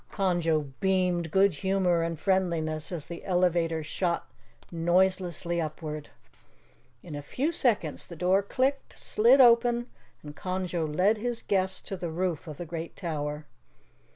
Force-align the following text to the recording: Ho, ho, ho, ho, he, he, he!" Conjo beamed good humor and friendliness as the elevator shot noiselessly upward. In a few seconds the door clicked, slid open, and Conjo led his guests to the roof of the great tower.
Ho, 0.01 0.03
ho, 0.03 0.07
ho, 0.07 0.13
ho, 0.13 0.31
he, 0.31 0.31
he, 0.31 0.41
he!" 0.41 0.51
Conjo 0.51 0.71
beamed 0.79 1.29
good 1.29 1.55
humor 1.57 2.01
and 2.01 2.19
friendliness 2.19 2.91
as 2.91 3.05
the 3.05 3.23
elevator 3.23 3.83
shot 3.83 4.27
noiselessly 4.71 5.61
upward. 5.61 6.09
In 7.03 7.13
a 7.13 7.21
few 7.21 7.51
seconds 7.51 8.07
the 8.07 8.15
door 8.15 8.41
clicked, 8.41 8.97
slid 8.97 9.39
open, 9.39 9.91
and 10.23 10.35
Conjo 10.35 10.87
led 10.87 11.19
his 11.19 11.43
guests 11.43 11.81
to 11.81 11.95
the 11.95 12.09
roof 12.09 12.47
of 12.47 12.57
the 12.57 12.65
great 12.65 12.95
tower. 12.95 13.45